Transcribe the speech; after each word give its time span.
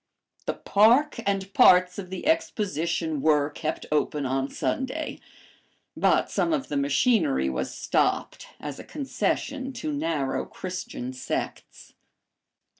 The 0.47 0.55
park 0.55 1.17
and 1.27 1.53
parts 1.53 1.99
of 1.99 2.09
the 2.09 2.25
Exposition 2.25 3.21
were 3.21 3.51
kept 3.51 3.85
open 3.91 4.25
on 4.25 4.49
Sunday, 4.49 5.19
but 5.95 6.31
some 6.31 6.53
of 6.53 6.69
the 6.69 6.75
machinery 6.75 7.51
was 7.51 7.71
stopped 7.71 8.47
as 8.59 8.79
a 8.79 8.83
concession 8.83 9.71
to 9.73 9.93
narrow 9.93 10.43
Christian 10.45 11.13
sects. 11.13 11.93